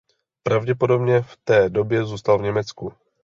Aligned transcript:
Pravděpodobně 0.43 1.21
v 1.21 1.37
té 1.43 1.69
době 1.69 2.05
zůstal 2.05 2.39
v 2.39 2.41
Německu. 2.41 2.93